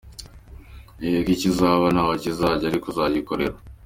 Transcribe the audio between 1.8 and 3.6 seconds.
ntaho kizajya, ariko uragikorera!.